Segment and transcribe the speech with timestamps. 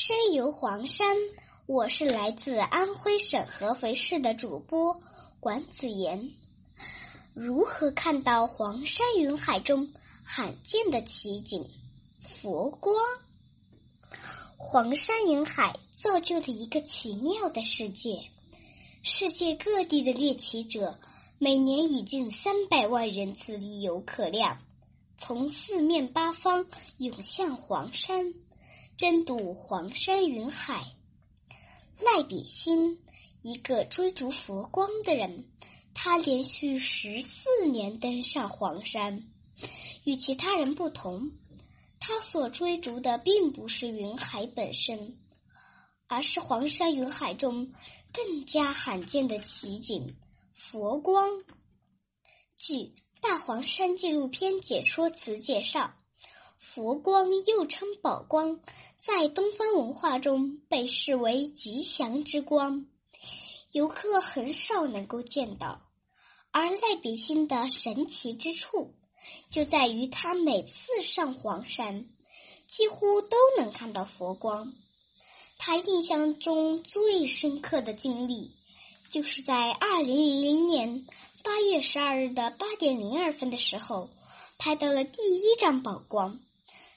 [0.00, 1.16] 深游黄山，
[1.66, 5.00] 我是来自安徽省合肥市的主播
[5.40, 6.30] 管子言。
[7.34, 9.88] 如何看到黄山云海中
[10.24, 11.66] 罕见的奇景——
[12.22, 12.94] 佛光？
[14.56, 18.20] 黄山云海造就了一个奇妙的世界，
[19.02, 20.96] 世界各地的猎奇者
[21.38, 24.58] 每年以近三百万人次的游客量，
[25.16, 26.64] 从四面八方
[26.98, 28.32] 涌向黄山。
[28.98, 30.84] 争渡黄山云海，
[32.00, 32.98] 赖比心，
[33.42, 35.48] 一个追逐佛光的人，
[35.94, 39.22] 他连续十四年登上黄山。
[40.02, 41.30] 与其他人不同，
[42.00, 45.16] 他所追逐的并不是云海本身，
[46.08, 47.72] 而是黄山云海中
[48.12, 50.16] 更加罕见的奇景——
[50.50, 51.44] 佛光。
[52.56, 52.74] 据
[53.20, 55.94] 《大黄山纪录片解说词》介绍。
[56.58, 58.58] 佛光又称宝光，
[58.98, 62.84] 在东方文化中被视为吉祥之光，
[63.70, 65.82] 游客很少能够见到。
[66.50, 68.96] 而赖比心的神奇之处，
[69.48, 72.06] 就在于他每次上黄山，
[72.66, 74.72] 几乎都能看到佛光。
[75.58, 78.50] 他印象中最深刻的经历，
[79.08, 81.06] 就是在二零零零年
[81.44, 84.10] 八月十二日的八点零二分的时候，
[84.58, 86.40] 拍到了第一张宝光。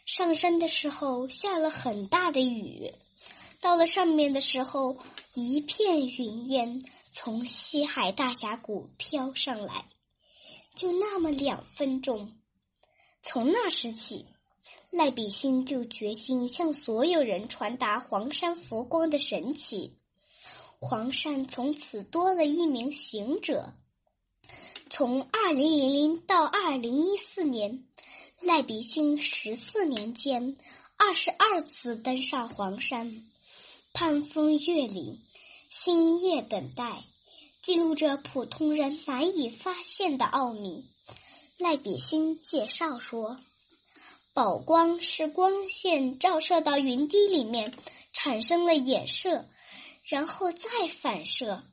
[0.05, 2.91] 上山的时候下了很大的雨，
[3.61, 4.97] 到了上面的时候，
[5.33, 9.85] 一片云烟从西海大峡谷飘上来，
[10.75, 12.33] 就那么两分钟。
[13.21, 14.25] 从那时起，
[14.89, 19.97] 赖比星就决心向所有人传达黄山佛光的神奇。
[20.79, 23.75] 黄山从此多了一名行者。
[24.93, 27.85] 从二零零零到二零一四年。
[28.41, 30.57] 赖比星十四年间，
[30.97, 33.23] 二十二次登上黄山，
[33.93, 35.17] 攀峰越岭，
[35.69, 37.05] 星夜等待，
[37.61, 40.83] 记录着普通人难以发现的奥秘。
[41.57, 43.39] 赖比星介绍说
[44.35, 47.73] ：“宝光是光线照射到云滴里面，
[48.11, 49.45] 产生了衍射，
[50.03, 50.67] 然后再
[51.01, 51.63] 反射，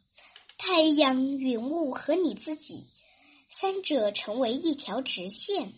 [0.57, 2.85] 太阳、云雾和你自己
[3.49, 5.73] 三者成为一条直线。”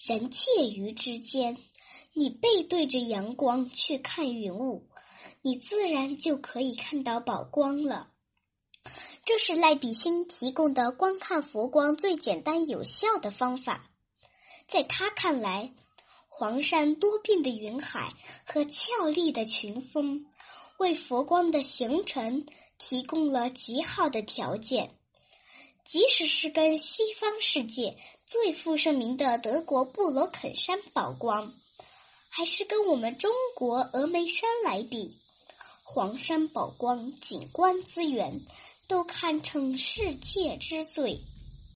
[0.00, 1.56] 人介于之间，
[2.12, 4.86] 你背对着阳光去看云雾，
[5.40, 8.10] 你自然就可以看到宝光了。
[9.24, 13.90] 这是赖比星提供的观看佛光最简单有效的方法。
[14.68, 15.72] 在他看来，
[16.28, 18.12] 黄山多变的云海
[18.44, 20.26] 和俏丽的群峰，
[20.78, 22.44] 为佛光的形成
[22.76, 24.98] 提供了极好的条件。
[25.84, 27.96] 即使是跟西方世界
[28.26, 31.52] 最负盛名的德国布罗肯山宝光，
[32.30, 35.14] 还是跟我们中国峨眉山来比，
[35.82, 38.40] 黄山宝光景观资源
[38.88, 41.20] 都堪称世界之最。